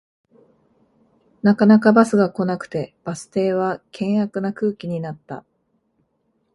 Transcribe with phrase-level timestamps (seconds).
[1.43, 5.45] なかなかバスが来なくてバス停は険悪な空気になった